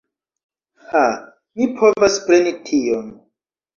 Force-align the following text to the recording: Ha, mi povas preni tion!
Ha, 0.93 1.03
mi 1.61 1.67
povas 1.81 2.17
preni 2.31 2.55
tion! 2.71 3.13